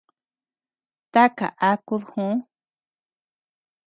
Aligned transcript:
¿Taka 1.13 1.47
akud 1.69 2.01
ju? 2.11 2.25